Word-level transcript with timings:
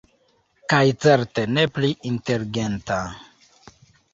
Kaj 0.73 0.79
certe 1.03 1.45
ne 1.57 1.65
pli 1.75 1.91
inteligenta. 2.13 2.99